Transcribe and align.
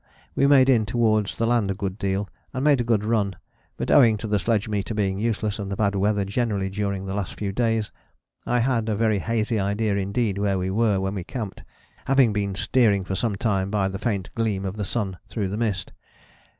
We 0.35 0.47
made 0.47 0.67
in 0.67 0.87
towards 0.87 1.35
the 1.35 1.45
land 1.45 1.69
a 1.69 1.75
good 1.75 1.99
deal, 1.99 2.27
and 2.55 2.63
made 2.63 2.81
a 2.81 2.83
good 2.83 3.05
run, 3.05 3.35
but 3.77 3.91
owing 3.91 4.17
to 4.17 4.25
the 4.25 4.39
sledge 4.39 4.67
meter 4.67 4.95
being 4.95 5.19
useless 5.19 5.59
and 5.59 5.71
the 5.71 5.75
bad 5.75 5.93
weather 5.93 6.25
generally 6.25 6.71
during 6.71 7.05
the 7.05 7.13
last 7.13 7.35
few 7.37 7.51
days, 7.51 7.91
I 8.43 8.61
had 8.61 8.89
a 8.89 8.95
very 8.95 9.19
hazy 9.19 9.59
idea 9.59 9.95
indeed 9.97 10.39
where 10.39 10.57
we 10.57 10.71
were 10.71 10.99
when 10.99 11.13
we 11.13 11.23
camped, 11.23 11.63
having 12.05 12.33
been 12.33 12.55
steering 12.55 13.03
for 13.03 13.13
some 13.13 13.35
time 13.35 13.69
by 13.69 13.89
the 13.89 13.99
faint 13.99 14.31
gleam 14.33 14.65
of 14.65 14.75
the 14.75 14.85
sun 14.85 15.19
through 15.29 15.49
the 15.49 15.55
mist. 15.57 15.93